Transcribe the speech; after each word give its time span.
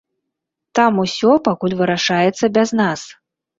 Там 0.79 0.93
усё 1.03 1.35
пакуль 1.49 1.77
вырашаецца 1.83 2.53
без 2.59 2.69
нас. 2.83 3.01